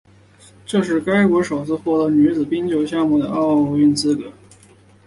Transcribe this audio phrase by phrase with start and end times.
[0.65, 4.31] 这是该国首次获得女子冰球项目的奥运资格。